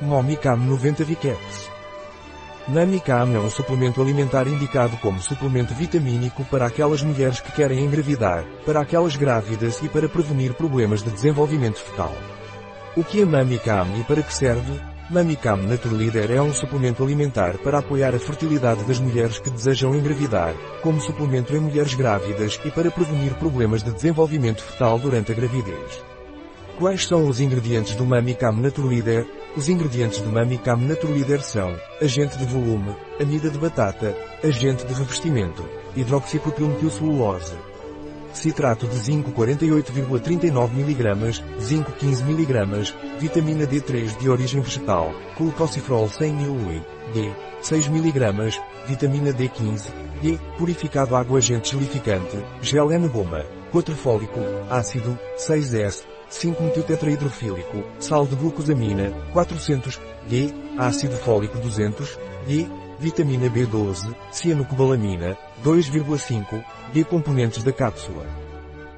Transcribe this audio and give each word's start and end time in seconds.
Momicam 0.00 0.58
90 0.58 1.04
Vicaps. 1.04 1.70
Namicam 2.68 3.34
é 3.34 3.38
um 3.38 3.48
suplemento 3.48 4.02
alimentar 4.02 4.46
indicado 4.46 4.94
como 4.98 5.22
suplemento 5.22 5.72
vitamínico 5.72 6.44
para 6.44 6.66
aquelas 6.66 7.02
mulheres 7.02 7.40
que 7.40 7.50
querem 7.52 7.82
engravidar, 7.82 8.44
para 8.66 8.80
aquelas 8.80 9.16
grávidas 9.16 9.82
e 9.82 9.88
para 9.88 10.06
prevenir 10.06 10.52
problemas 10.52 11.02
de 11.02 11.10
desenvolvimento 11.10 11.78
fetal. 11.78 12.12
O 12.94 13.02
que 13.02 13.22
é 13.22 13.24
Mamicam 13.24 13.86
e 13.98 14.04
para 14.04 14.22
que 14.22 14.34
serve? 14.34 14.78
Mamicam 15.08 15.56
Naturleader 15.56 16.30
é 16.30 16.42
um 16.42 16.52
suplemento 16.52 17.02
alimentar 17.02 17.56
para 17.58 17.78
apoiar 17.78 18.14
a 18.14 18.18
fertilidade 18.18 18.84
das 18.84 18.98
mulheres 18.98 19.38
que 19.38 19.48
desejam 19.48 19.94
engravidar, 19.94 20.52
como 20.82 21.00
suplemento 21.00 21.56
em 21.56 21.60
mulheres 21.60 21.94
grávidas 21.94 22.60
e 22.66 22.70
para 22.70 22.90
prevenir 22.90 23.32
problemas 23.36 23.82
de 23.82 23.92
desenvolvimento 23.92 24.62
fetal 24.62 24.98
durante 24.98 25.32
a 25.32 25.34
gravidez. 25.34 26.04
Quais 26.78 27.06
são 27.06 27.26
os 27.26 27.40
ingredientes 27.40 27.94
do 27.94 28.04
Mamicam 28.04 28.52
Naturleader? 28.52 29.26
Os 29.56 29.70
ingredientes 29.70 30.20
do 30.20 30.30
Mamicam 30.30 30.76
Naturleader 30.76 31.42
são 31.42 31.74
agente 32.02 32.36
de 32.36 32.44
volume, 32.44 32.94
amida 33.18 33.48
de 33.48 33.56
batata, 33.56 34.14
agente 34.44 34.84
de 34.84 34.92
revestimento, 34.92 35.66
hidroxipropilmetilcelulose, 35.96 37.54
citrato 38.34 38.86
de 38.86 38.96
zinco 38.96 39.32
48,39 39.32 40.70
mg, 40.72 41.42
zinco 41.58 41.90
15 41.90 42.22
mg, 42.22 42.94
vitamina 43.18 43.66
D3 43.66 44.18
de 44.18 44.28
origem 44.28 44.60
vegetal, 44.60 45.10
glucosifrol 45.38 46.06
100 46.06 46.34
ml, 46.34 46.82
D, 47.14 47.32
6 47.62 47.88
mg, 47.88 48.60
vitamina 48.86 49.32
D15, 49.32 49.90
D, 50.20 50.38
purificado 50.58 51.16
água 51.16 51.38
agente 51.38 51.70
gelificante, 51.70 52.36
gel 52.60 52.92
N-goma, 52.92 53.42
cotrofólico, 53.72 54.38
ácido, 54.68 55.18
6S, 55.38 56.04
5-metiltetraidrofílico, 56.30 57.84
sal 57.98 58.26
de 58.26 58.36
glucosamina, 58.36 59.12
400, 59.32 60.00
D, 60.28 60.52
ácido 60.76 61.16
fólico 61.16 61.58
200, 61.58 62.18
D, 62.46 62.68
vitamina 62.98 63.48
B12, 63.48 64.14
cianocobalamina, 64.32 65.36
2,5, 65.64 66.64
D 66.92 67.04
componentes 67.04 67.62
da 67.62 67.72
cápsula. 67.72 68.26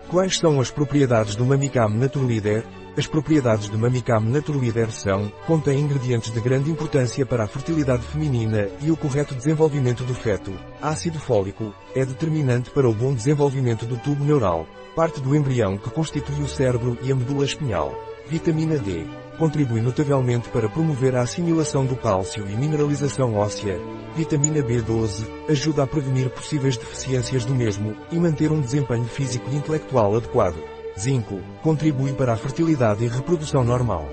Quais 0.08 0.38
são 0.38 0.60
as 0.60 0.70
propriedades 0.70 1.36
do 1.36 1.44
Mamicam 1.44 1.90
Naturleader? 1.90 2.64
As 2.96 3.06
propriedades 3.06 3.68
do 3.68 3.78
Mamicam 3.78 4.20
Naturleader 4.20 4.90
são, 4.90 5.32
contém 5.46 5.78
ingredientes 5.78 6.32
de 6.32 6.40
grande 6.40 6.70
importância 6.70 7.24
para 7.24 7.44
a 7.44 7.46
fertilidade 7.46 8.02
feminina 8.02 8.68
e 8.82 8.90
o 8.90 8.96
correto 8.96 9.34
desenvolvimento 9.34 10.02
do 10.04 10.14
feto. 10.14 10.52
Ácido 10.82 11.18
fólico, 11.18 11.72
é 11.94 12.04
determinante 12.04 12.70
para 12.70 12.88
o 12.88 12.94
bom 12.94 13.14
desenvolvimento 13.14 13.86
do 13.86 13.96
tubo 13.98 14.24
neural, 14.24 14.66
parte 14.96 15.20
do 15.20 15.34
embrião 15.36 15.78
que 15.78 15.90
constitui 15.90 16.42
o 16.42 16.48
cérebro 16.48 16.98
e 17.02 17.12
a 17.12 17.14
medula 17.14 17.44
espinhal. 17.44 17.94
Vitamina 18.26 18.76
D. 18.76 19.06
Contribui 19.38 19.80
notavelmente 19.80 20.48
para 20.48 20.68
promover 20.68 21.14
a 21.14 21.22
assimilação 21.22 21.86
do 21.86 21.94
cálcio 21.94 22.44
e 22.50 22.56
mineralização 22.56 23.36
óssea. 23.36 23.78
Vitamina 24.16 24.60
B12 24.60 25.24
ajuda 25.48 25.84
a 25.84 25.86
prevenir 25.86 26.28
possíveis 26.30 26.76
deficiências 26.76 27.44
do 27.44 27.54
mesmo 27.54 27.96
e 28.10 28.16
manter 28.16 28.50
um 28.50 28.60
desempenho 28.60 29.04
físico 29.04 29.48
e 29.52 29.56
intelectual 29.56 30.16
adequado. 30.16 30.77
Zinco 30.98 31.40
contribui 31.62 32.12
para 32.12 32.32
a 32.32 32.36
fertilidade 32.36 33.04
e 33.04 33.08
reprodução 33.08 33.62
normal. 33.62 34.08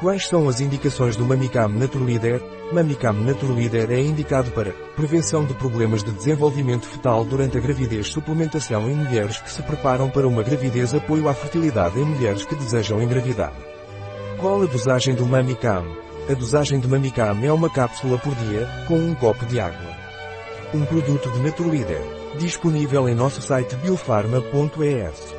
Quais 0.00 0.28
são 0.28 0.48
as 0.48 0.60
indicações 0.60 1.16
do 1.16 1.24
Mamicam 1.24 1.68
Naturleader? 1.68 2.40
Mamicam 2.72 3.14
Naturleader 3.14 3.90
é 3.90 4.00
indicado 4.00 4.50
para 4.52 4.72
prevenção 4.94 5.44
de 5.44 5.54
problemas 5.54 6.04
de 6.04 6.12
desenvolvimento 6.12 6.86
fetal 6.86 7.24
durante 7.24 7.58
a 7.58 7.60
gravidez, 7.60 8.06
suplementação 8.06 8.88
em 8.88 8.94
mulheres 8.94 9.38
que 9.38 9.50
se 9.50 9.60
preparam 9.62 10.08
para 10.08 10.28
uma 10.28 10.42
gravidez, 10.42 10.94
apoio 10.94 11.28
à 11.28 11.34
fertilidade 11.34 11.98
em 11.98 12.04
mulheres 12.04 12.44
que 12.44 12.54
desejam 12.54 13.02
engravidar. 13.02 13.52
Qual 14.38 14.62
a 14.62 14.66
dosagem 14.66 15.14
do 15.14 15.26
Mamicam? 15.26 15.84
A 16.30 16.34
dosagem 16.34 16.78
de 16.78 16.86
Mamicam 16.86 17.36
é 17.42 17.52
uma 17.52 17.68
cápsula 17.68 18.18
por 18.18 18.34
dia, 18.36 18.68
com 18.86 18.98
um 18.98 19.14
copo 19.14 19.44
de 19.46 19.58
água. 19.58 19.96
Um 20.72 20.84
produto 20.84 21.28
de 21.32 21.40
Naturleader, 21.40 22.02
disponível 22.38 23.08
em 23.08 23.14
nosso 23.14 23.42
site 23.42 23.74
biofarma.es. 23.76 25.37